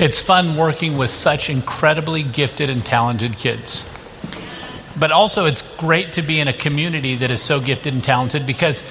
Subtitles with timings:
[0.00, 3.84] It's fun working with such incredibly gifted and talented kids.
[4.98, 8.46] But also, it's great to be in a community that is so gifted and talented
[8.46, 8.82] because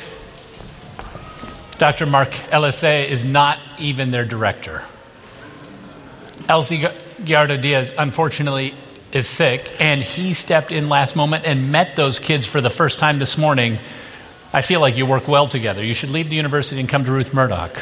[1.80, 2.06] Dr.
[2.06, 4.84] Mark Elise is not even their director.
[6.48, 6.82] Elsie
[7.24, 8.76] Giardo Diaz, unfortunately,
[9.12, 13.00] is sick, and he stepped in last moment and met those kids for the first
[13.00, 13.80] time this morning.
[14.54, 15.84] I feel like you work well together.
[15.84, 17.76] You should leave the university and come to Ruth Murdoch.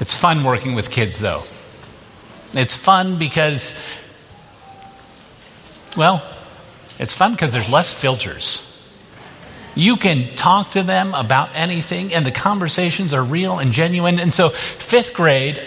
[0.00, 1.42] It's fun working with kids, though.
[2.52, 3.74] It's fun because,
[5.96, 6.24] well,
[6.98, 8.64] it's fun because there's less filters.
[9.74, 14.18] You can talk to them about anything, and the conversations are real and genuine.
[14.18, 15.60] And so, fifth grade,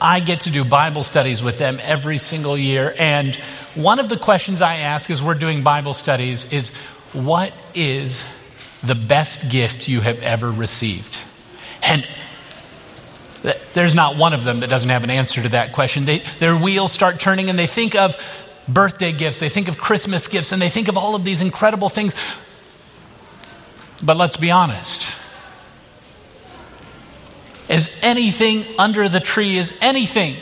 [0.00, 2.94] I get to do Bible studies with them every single year.
[2.98, 3.34] And
[3.76, 6.70] one of the questions I ask as we're doing Bible studies is
[7.12, 8.24] What is
[8.82, 11.18] the best gift you have ever received?
[11.82, 12.04] And
[13.74, 16.06] there's not one of them that doesn't have an answer to that question.
[16.06, 18.16] They, their wheels start turning and they think of
[18.68, 21.90] birthday gifts, they think of Christmas gifts, and they think of all of these incredible
[21.90, 22.18] things.
[24.02, 25.20] But let's be honest.
[27.68, 30.36] Is anything under the tree, is anything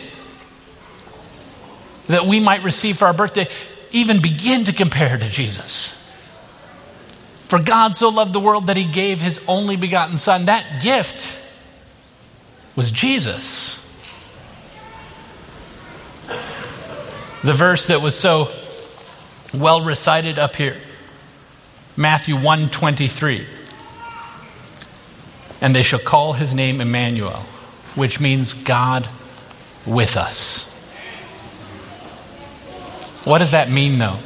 [2.07, 3.49] that we might receive for our birthday
[3.91, 5.89] even begin to compare to Jesus?
[7.49, 10.47] For God so loved the world that he gave his only begotten Son.
[10.47, 11.39] That gift
[12.77, 13.79] was Jesus.
[17.43, 18.49] The verse that was so
[19.59, 20.77] well recited up here.
[21.97, 23.47] Matthew 123.
[25.61, 27.45] And they shall call his name Emmanuel,
[27.97, 29.09] which means God
[29.87, 30.69] with us.
[33.25, 34.19] What does that mean though?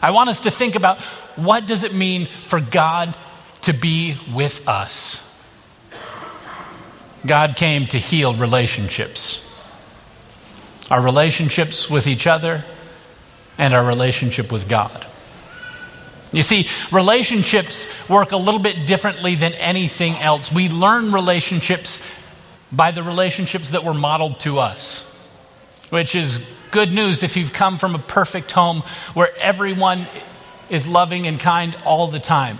[0.00, 0.98] I want us to think about
[1.36, 3.14] what does it mean for God
[3.62, 5.20] to be with us?
[7.26, 9.40] God came to heal relationships
[10.90, 12.62] our relationships with each other
[13.58, 15.06] and our relationship with God.
[16.32, 20.52] You see, relationships work a little bit differently than anything else.
[20.52, 22.06] We learn relationships
[22.72, 25.02] by the relationships that were modeled to us,
[25.90, 28.80] which is good news if you've come from a perfect home
[29.14, 30.00] where everyone
[30.70, 32.58] is loving and kind all the time.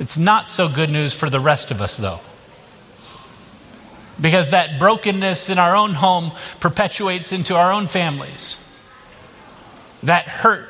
[0.00, 2.20] It's not so good news for the rest of us, though.
[4.20, 8.58] Because that brokenness in our own home perpetuates into our own families.
[10.02, 10.68] That hurt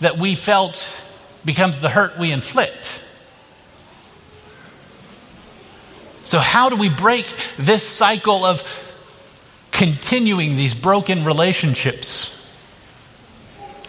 [0.00, 1.02] that we felt
[1.44, 3.00] becomes the hurt we inflict.
[6.22, 7.26] So, how do we break
[7.56, 8.62] this cycle of
[9.72, 12.36] continuing these broken relationships?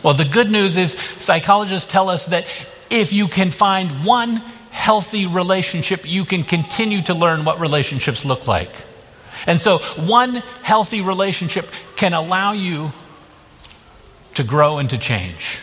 [0.03, 2.46] Well, the good news is psychologists tell us that
[2.91, 4.35] if you can find one
[4.69, 8.69] healthy relationship, you can continue to learn what relationships look like.
[9.47, 12.91] And so, one healthy relationship can allow you
[14.35, 15.59] to grow and to change.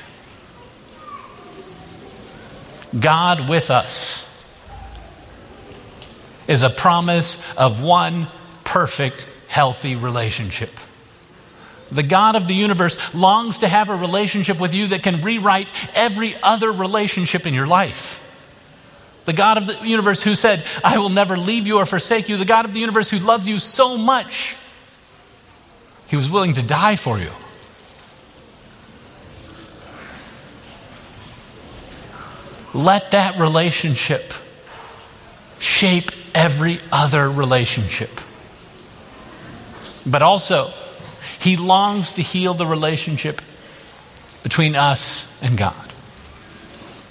[2.99, 4.27] God with us
[6.49, 8.27] is a promise of one
[8.65, 10.71] perfect, healthy relationship.
[11.91, 15.71] The God of the universe longs to have a relationship with you that can rewrite
[15.95, 18.25] every other relationship in your life.
[19.25, 22.37] The God of the universe who said, I will never leave you or forsake you.
[22.37, 24.57] The God of the universe who loves you so much,
[26.09, 27.31] he was willing to die for you.
[32.75, 34.33] Let that relationship
[35.59, 38.11] shape every other relationship.
[40.07, 40.73] But also,
[41.41, 43.41] he longs to heal the relationship
[44.43, 45.93] between us and God.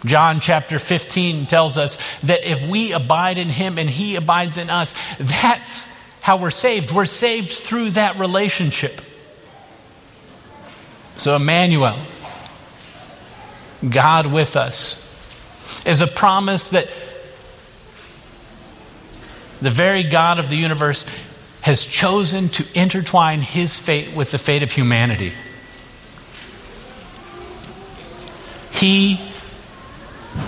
[0.06, 4.70] John chapter 15 tells us that if we abide in him and he abides in
[4.70, 5.90] us, that's
[6.22, 6.92] how we're saved.
[6.92, 9.02] We're saved through that relationship.
[11.16, 11.98] So, Emmanuel,
[13.88, 15.04] God with us,
[15.86, 16.88] is a promise that
[19.62, 21.06] the very God of the universe
[21.62, 25.34] has chosen to intertwine his fate with the fate of humanity.
[28.72, 29.20] He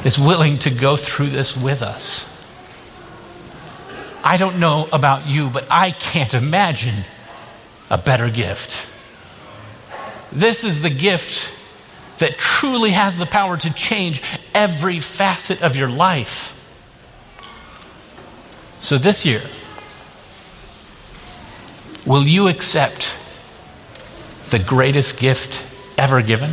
[0.03, 2.25] is willing to go through this with us.
[4.23, 7.06] I don't know about you, but I can't imagine
[7.89, 8.85] a better gift.
[10.31, 11.51] This is the gift
[12.19, 14.21] that truly has the power to change
[14.53, 16.56] every facet of your life.
[18.81, 19.41] So this year,
[22.09, 23.15] will you accept
[24.50, 25.61] the greatest gift
[25.95, 26.50] ever given?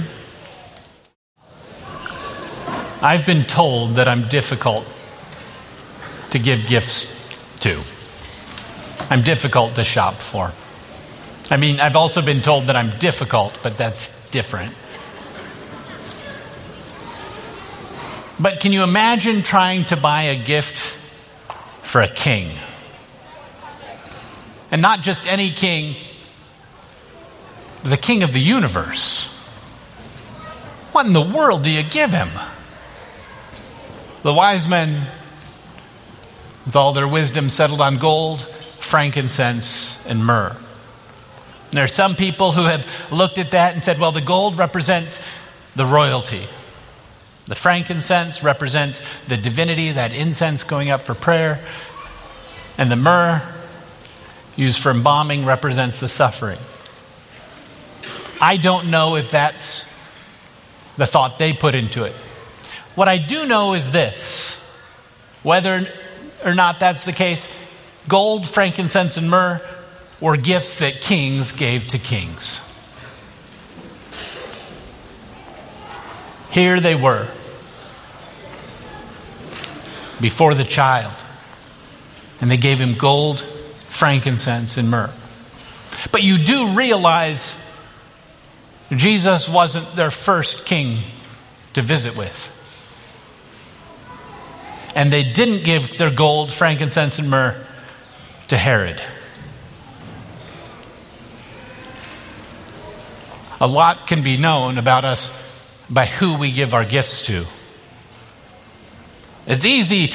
[3.00, 4.85] I've been told that I'm difficult
[6.31, 7.06] to give gifts
[7.61, 7.73] to.
[9.11, 10.53] I'm difficult to shop for.
[11.50, 14.75] I mean, I've also been told that I'm difficult, but that's different.
[18.38, 20.76] But can you imagine trying to buy a gift
[21.82, 22.50] for a king?
[24.71, 25.97] And not just any king,
[27.83, 29.27] the king of the universe.
[30.93, 32.29] What in the world do you give him?
[34.23, 35.07] The wise men,
[36.65, 40.57] with all their wisdom, settled on gold, frankincense, and myrrh.
[41.71, 45.23] There are some people who have looked at that and said, well, the gold represents
[45.77, 46.49] the royalty.
[47.47, 51.61] The frankincense represents the divinity, that incense going up for prayer.
[52.79, 53.43] And the myrrh,
[54.56, 56.58] used for embalming, represents the suffering.
[58.41, 59.85] I don't know if that's
[60.97, 62.12] the thought they put into it.
[62.94, 64.55] What I do know is this
[65.43, 65.87] whether
[66.44, 67.53] or not that's the case,
[68.08, 69.61] gold, frankincense, and myrrh
[70.20, 72.61] were gifts that kings gave to kings.
[76.50, 77.29] Here they were
[80.20, 81.12] before the child,
[82.41, 83.47] and they gave him gold,
[83.96, 85.10] frankincense, and myrrh.
[86.12, 87.56] But you do realize
[88.90, 91.00] Jesus wasn't their first king
[91.72, 92.52] to visit with.
[94.94, 97.56] And they didn't give their gold, frankincense, and myrrh
[98.48, 99.02] to Herod.
[103.60, 105.32] A lot can be known about us
[105.88, 107.46] by who we give our gifts to.
[109.46, 110.12] It's easy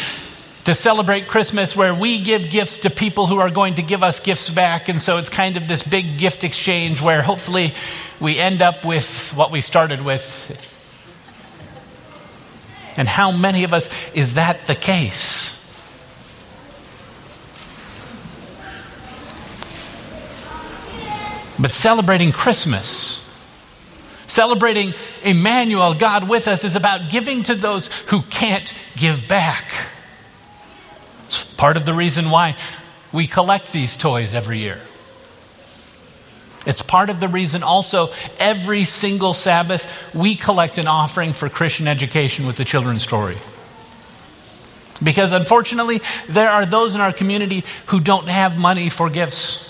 [0.66, 4.20] to celebrate Christmas where we give gifts to people who are going to give us
[4.20, 4.90] gifts back.
[4.90, 7.74] And so it's kind of this big gift exchange where hopefully
[8.20, 10.56] we end up with what we started with.
[12.98, 15.58] And how many of us is that the case?
[21.58, 23.24] But celebrating Christmas,
[24.28, 24.94] celebrating
[25.24, 29.68] Emmanuel, God with us, is about giving to those who can't give back.
[31.62, 32.56] Part of the reason why
[33.14, 34.80] we collect these toys every year.
[36.66, 38.10] It's part of the reason also
[38.40, 43.38] every single Sabbath we collect an offering for Christian education with the children's story.
[45.04, 49.64] Because unfortunately, there are those in our community who don't have money for gifts.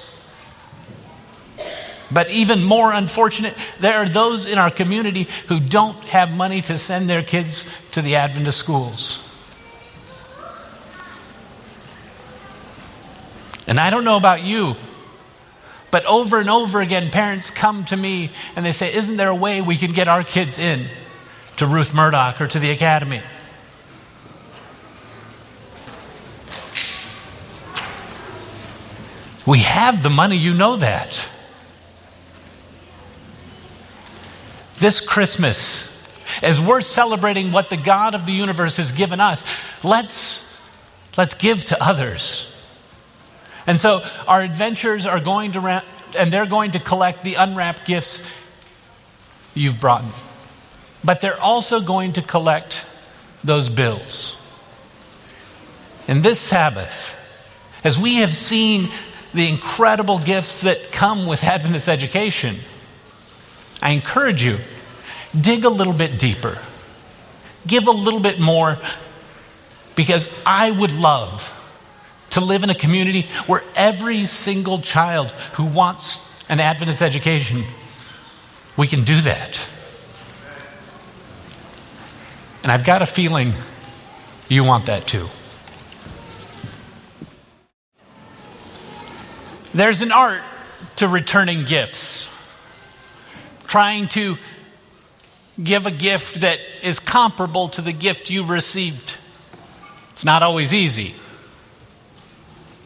[2.09, 6.77] But even more unfortunate, there are those in our community who don't have money to
[6.77, 9.27] send their kids to the Adventist schools.
[13.67, 14.75] And I don't know about you,
[15.91, 19.35] but over and over again, parents come to me and they say, Isn't there a
[19.35, 20.87] way we can get our kids in
[21.57, 23.21] to Ruth Murdoch or to the academy?
[29.45, 31.27] We have the money, you know that.
[34.79, 35.87] This Christmas,
[36.41, 39.45] as we're celebrating what the God of the universe has given us,
[39.83, 40.43] let's,
[41.17, 42.50] let's give to others.
[43.67, 45.83] And so our adventures are going to,
[46.17, 48.21] and they're going to collect the unwrapped gifts
[49.53, 50.11] you've brought me.
[51.03, 52.85] But they're also going to collect
[53.43, 54.37] those bills.
[56.07, 57.15] And this Sabbath,
[57.83, 58.89] as we have seen
[59.33, 62.57] the incredible gifts that come with Adventist education,
[63.81, 64.57] I encourage you,
[65.39, 66.57] dig a little bit deeper.
[67.65, 68.77] Give a little bit more
[69.95, 71.57] because I would love
[72.31, 76.19] to live in a community where every single child who wants
[76.49, 77.63] an Adventist education,
[78.77, 79.59] we can do that.
[82.63, 83.53] And I've got a feeling
[84.49, 85.27] you want that too.
[89.73, 90.41] There's an art
[90.97, 92.29] to returning gifts,
[93.67, 94.37] trying to
[95.61, 99.17] give a gift that is comparable to the gift you've received.
[100.11, 101.15] It's not always easy.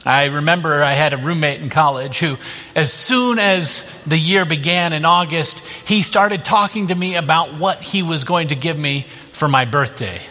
[0.06, 2.38] I remember I had a roommate in college who,
[2.76, 7.82] as soon as the year began in August, he started talking to me about what
[7.82, 10.22] he was going to give me for my birthday,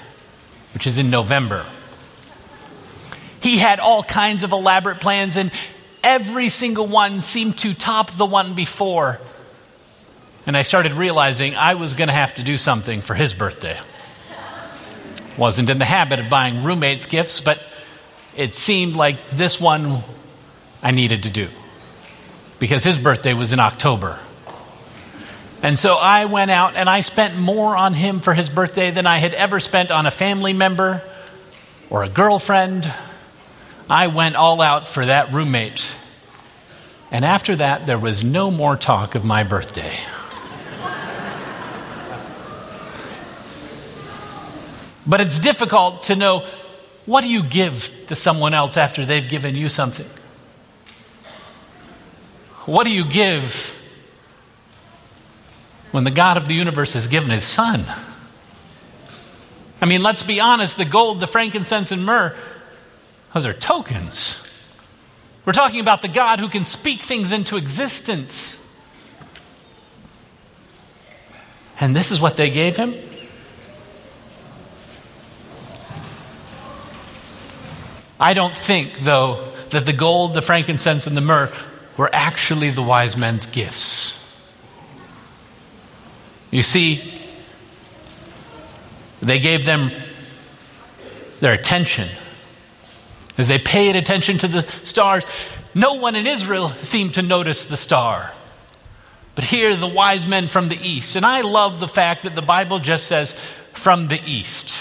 [0.75, 1.67] which is in November.
[3.41, 5.51] He had all kinds of elaborate plans, and
[6.05, 9.21] every single one seemed to top the one before.
[10.47, 13.79] And I started realizing I was going to have to do something for his birthday.
[15.37, 17.59] Wasn't in the habit of buying roommates gifts, but
[18.37, 20.03] it seemed like this one
[20.83, 21.49] I needed to do
[22.59, 24.19] because his birthday was in October.
[25.63, 29.07] And so I went out and I spent more on him for his birthday than
[29.07, 31.03] I had ever spent on a family member
[31.89, 32.93] or a girlfriend.
[33.89, 35.97] I went all out for that roommate.
[37.11, 39.97] And after that, there was no more talk of my birthday.
[45.07, 46.47] but it's difficult to know
[47.07, 50.09] what do you give to someone else after they've given you something?
[52.67, 53.75] What do you give
[55.95, 57.87] when the God of the universe has given his son.
[59.81, 62.35] I mean, let's be honest the gold, the frankincense, and myrrh,
[63.33, 64.41] those are tokens.
[65.45, 68.59] We're talking about the God who can speak things into existence.
[71.79, 72.93] And this is what they gave him?
[78.19, 81.53] I don't think, though, that the gold, the frankincense, and the myrrh
[81.97, 84.19] were actually the wise men's gifts.
[86.51, 87.03] You see,
[89.21, 89.91] they gave them
[91.41, 92.09] their attention.
[93.37, 95.25] As they paid attention to the stars,
[95.75, 98.33] no one in Israel seemed to notice the star.
[99.35, 101.17] But here, the wise men from the east.
[101.17, 103.35] And I love the fact that the Bible just says,
[103.73, 104.77] from the east,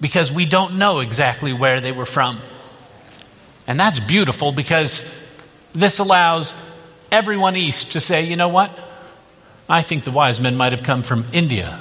[0.00, 2.38] because we don't know exactly where they were from.
[3.66, 5.04] And that's beautiful because
[5.72, 6.54] this allows
[7.12, 8.76] everyone east to say, you know what?
[9.68, 11.78] I think the wise men might have come from India.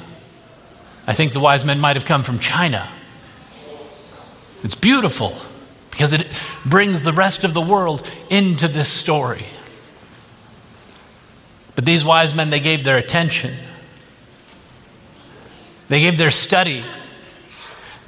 [1.08, 2.88] I think the wise men might have come from China.
[4.64, 5.36] It's beautiful
[5.90, 6.28] because it
[6.66, 9.46] brings the rest of the world into this story.
[11.76, 13.56] But these wise men, they gave their attention,
[15.88, 16.84] they gave their study,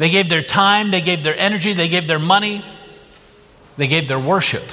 [0.02, 2.66] they gave their time, they gave their energy, they gave their money,
[3.78, 4.64] they gave their worship.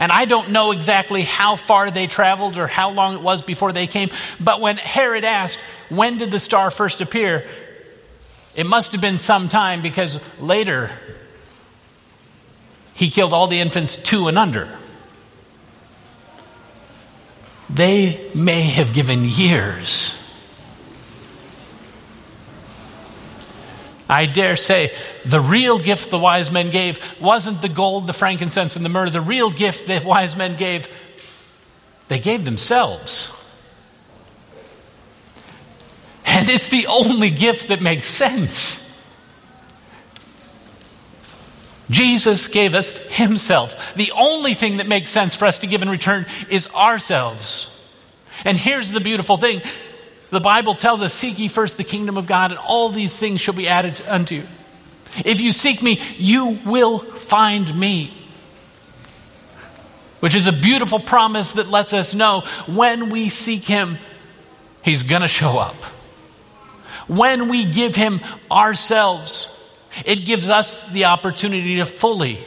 [0.00, 3.70] And I don't know exactly how far they traveled or how long it was before
[3.70, 4.10] they came,
[4.40, 7.46] but when Herod asked, When did the star first appear?
[8.56, 10.90] It must have been some time because later
[12.94, 14.68] he killed all the infants two and under.
[17.70, 20.18] They may have given years
[24.12, 28.76] I dare say the real gift the wise men gave wasn't the gold, the frankincense,
[28.76, 29.08] and the myrrh.
[29.08, 30.86] The real gift the wise men gave,
[32.08, 33.32] they gave themselves.
[36.26, 38.78] And it's the only gift that makes sense.
[41.88, 43.74] Jesus gave us Himself.
[43.96, 47.70] The only thing that makes sense for us to give in return is ourselves.
[48.44, 49.62] And here's the beautiful thing
[50.32, 53.40] the Bible tells us, Seek ye first the kingdom of God, and all these things
[53.40, 54.44] shall be added unto you.
[55.26, 58.14] If you seek me, you will find me.
[60.20, 63.98] Which is a beautiful promise that lets us know when we seek him,
[64.82, 65.76] he's going to show up.
[67.08, 68.20] When we give him
[68.50, 69.50] ourselves,
[70.06, 72.38] it gives us the opportunity to fully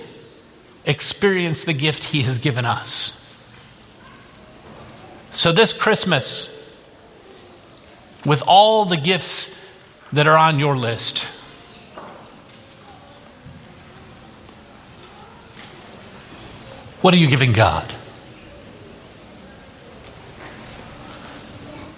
[0.86, 3.12] experience the gift he has given us.
[5.34, 6.50] So, this Christmas,
[8.26, 9.56] with all the gifts
[10.14, 11.28] that are on your list.
[17.02, 17.94] What are you giving God?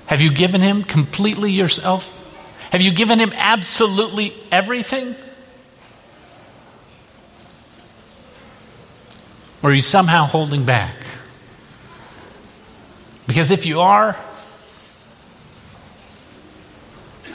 [0.07, 2.13] Have you given Him completely yourself?
[2.71, 5.15] Have you given Him absolutely everything?
[9.63, 10.93] Or are you somehow holding back?
[13.27, 14.15] Because if you are,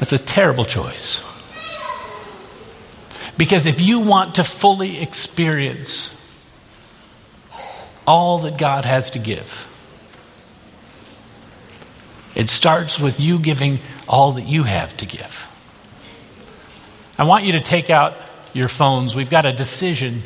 [0.03, 1.23] That's a terrible choice.
[3.37, 6.13] Because if you want to fully experience
[8.05, 9.69] all that God has to give,
[12.35, 13.79] it starts with you giving
[14.09, 15.49] all that you have to give.
[17.17, 18.17] I want you to take out
[18.53, 19.15] your phones.
[19.15, 20.25] We've got a decision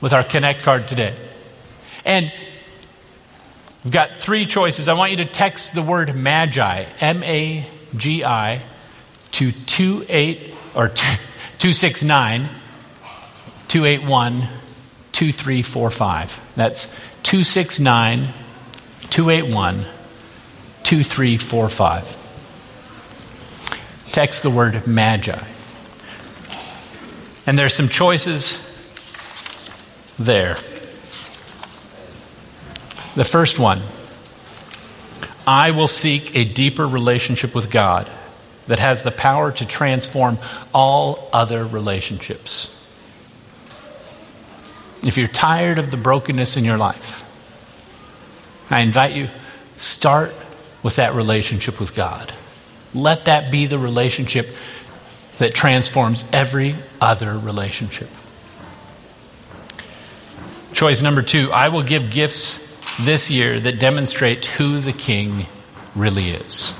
[0.00, 1.14] with our Connect card today.
[2.06, 2.32] And
[3.84, 4.88] we've got three choices.
[4.88, 8.62] I want you to text the word Magi, M A G I,
[9.36, 10.88] to 28 or
[11.58, 12.48] 269
[13.68, 14.48] 281
[15.12, 16.40] 2345.
[16.56, 16.86] That's
[17.22, 18.28] 269
[19.10, 19.84] 281
[20.84, 22.22] 2345.
[24.12, 25.38] Text the word magi.
[27.46, 28.56] And there's some choices
[30.18, 30.54] there.
[33.14, 33.82] The first one
[35.46, 38.10] I will seek a deeper relationship with God
[38.66, 40.38] that has the power to transform
[40.74, 42.72] all other relationships.
[45.04, 47.22] If you're tired of the brokenness in your life,
[48.70, 49.28] I invite you
[49.76, 50.34] Start
[50.82, 52.32] with that relationship with God.
[52.94, 54.48] Let that be the relationship
[55.38, 58.08] that transforms every other relationship.
[60.72, 62.62] Choice number two I will give gifts
[63.00, 65.46] this year that demonstrate who the King
[65.94, 66.74] really is.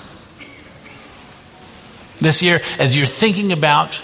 [2.20, 4.00] This year, as you're thinking about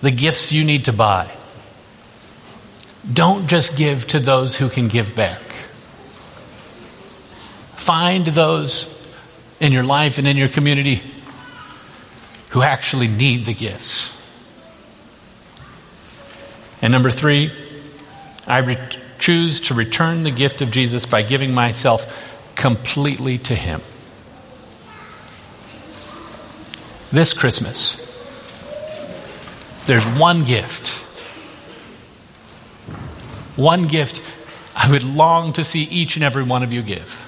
[0.00, 1.30] the gifts you need to buy,
[3.10, 5.40] don't just give to those who can give back.
[7.74, 8.94] Find those
[9.60, 11.02] in your life and in your community
[12.50, 14.14] who actually need the gifts.
[16.80, 17.50] And number three,
[18.46, 18.78] I re-
[19.18, 22.06] choose to return the gift of Jesus by giving myself
[22.54, 23.80] completely to Him.
[27.10, 27.96] This Christmas,
[29.86, 30.90] there's one gift.
[33.56, 34.22] One gift
[34.76, 37.24] I would long to see each and every one of you give.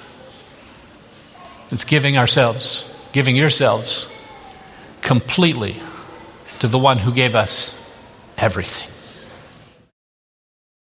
[1.70, 4.06] It's giving ourselves, giving yourselves
[5.00, 5.76] completely
[6.58, 7.74] to the one who gave us
[8.36, 8.89] everything.